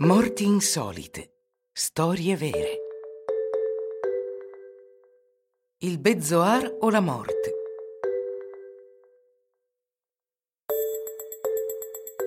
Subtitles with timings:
[0.00, 1.32] Morti insolite.
[1.72, 2.78] Storie vere.
[5.78, 7.52] Il Bezoar o la morte.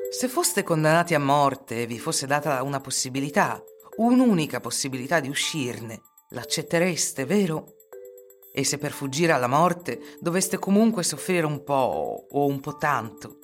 [0.09, 3.63] Se foste condannati a morte e vi fosse data una possibilità,
[3.95, 6.01] un'unica possibilità di uscirne,
[6.31, 7.75] l'accettereste, vero?
[8.53, 13.40] E se per fuggire alla morte doveste comunque soffrire un po' o un po' tanto?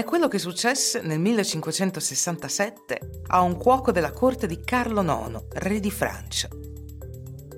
[0.00, 5.78] È quello che successe nel 1567 a un cuoco della corte di Carlo IX, re
[5.78, 6.48] di Francia.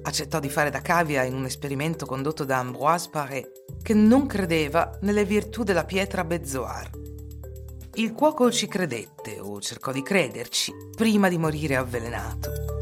[0.03, 4.99] Accettò di fare da cavia in un esperimento condotto da Ambroise Paré, che non credeva
[5.03, 6.91] nelle virtù della pietra Bezoar.
[7.95, 12.82] Il cuoco ci credette, o cercò di crederci, prima di morire avvelenato.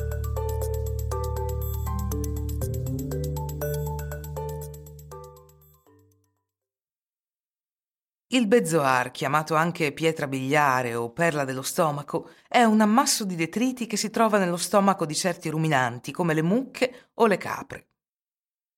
[8.33, 13.89] Il bezoar, chiamato anche pietra biliare o perla dello stomaco, è un ammasso di detriti
[13.89, 17.87] che si trova nello stomaco di certi ruminanti come le mucche o le capre.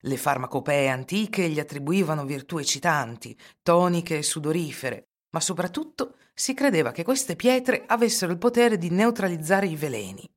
[0.05, 7.03] Le farmacopee antiche gli attribuivano virtù eccitanti, toniche e sudorifere, ma soprattutto si credeva che
[7.03, 10.27] queste pietre avessero il potere di neutralizzare i veleni.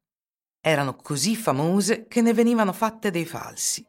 [0.61, 3.83] Erano così famose che ne venivano fatte dei falsi.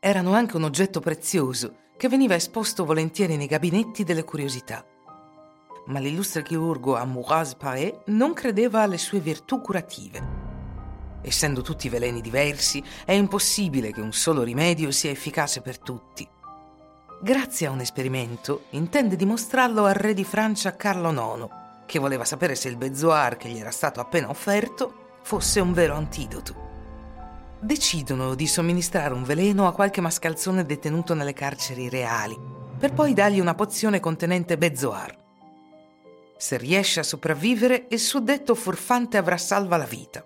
[0.00, 4.82] Erano anche un oggetto prezioso che veniva esposto volentieri nei gabinetti delle curiosità.
[5.88, 11.18] Ma l'illustre chirurgo Ambroise Paré non credeva alle sue virtù curative.
[11.20, 16.26] Essendo tutti veleni diversi, è impossibile che un solo rimedio sia efficace per tutti.
[17.20, 21.48] Grazie a un esperimento, intende dimostrarlo al re di Francia Carlo IX,
[21.84, 25.96] che voleva sapere se il bezoar che gli era stato appena offerto fosse un vero
[25.96, 26.69] antidoto
[27.60, 32.38] decidono di somministrare un veleno a qualche mascalzone detenuto nelle carceri reali,
[32.78, 35.18] per poi dargli una pozione contenente Bezoar.
[36.36, 40.24] Se riesce a sopravvivere, il suddetto furfante avrà salva la vita.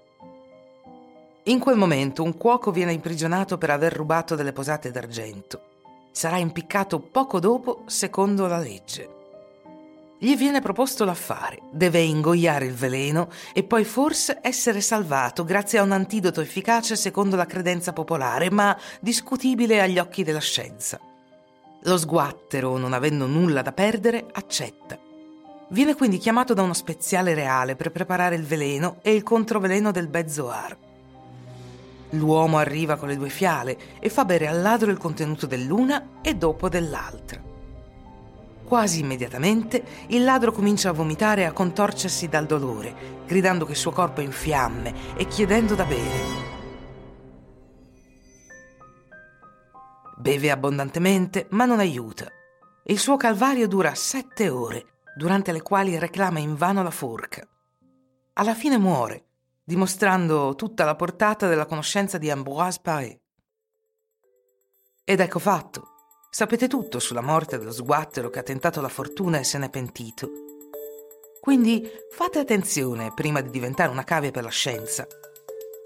[1.44, 5.72] In quel momento un cuoco viene imprigionato per aver rubato delle posate d'argento.
[6.12, 9.23] Sarà impiccato poco dopo, secondo la legge.
[10.24, 15.82] Gli viene proposto l'affare, deve ingoiare il veleno e poi forse essere salvato grazie a
[15.82, 20.98] un antidoto efficace secondo la credenza popolare, ma discutibile agli occhi della scienza.
[21.82, 24.98] Lo sguattero, non avendo nulla da perdere, accetta.
[25.68, 30.08] Viene quindi chiamato da uno speziale reale per preparare il veleno e il controveleno del
[30.08, 30.74] Bezoar.
[32.12, 36.34] L'uomo arriva con le due fiale e fa bere al ladro il contenuto dell'una e
[36.34, 37.52] dopo dell'altra.
[38.64, 43.76] Quasi immediatamente il ladro comincia a vomitare e a contorcersi dal dolore, gridando che il
[43.76, 46.52] suo corpo è in fiamme e chiedendo da bere.
[50.16, 52.26] Beve abbondantemente, ma non aiuta.
[52.84, 57.46] Il suo calvario dura sette ore, durante le quali reclama invano la forca.
[58.34, 59.26] Alla fine muore,
[59.62, 63.20] dimostrando tutta la portata della conoscenza di Ambroise Paré.
[65.04, 65.93] Ed ecco fatto.
[66.34, 70.28] Sapete tutto sulla morte dello sguattero che ha tentato la fortuna e se n'è pentito.
[71.40, 75.06] Quindi fate attenzione prima di diventare una cavia per la scienza.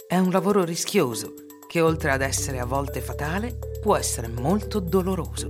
[0.07, 1.35] È un lavoro rischioso
[1.67, 5.49] che oltre ad essere a volte fatale può essere molto doloroso.